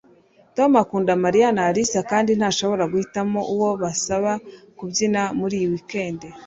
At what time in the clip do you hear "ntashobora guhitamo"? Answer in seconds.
2.33-3.39